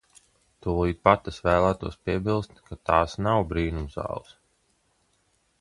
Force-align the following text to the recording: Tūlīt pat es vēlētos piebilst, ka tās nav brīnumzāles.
Tūlīt 0.65 1.01
pat 1.07 1.29
es 1.31 1.37
vēlētos 1.49 1.99
piebilst, 2.07 2.57
ka 2.71 2.79
tās 2.91 3.15
nav 3.27 3.45
brīnumzāles. 3.53 4.37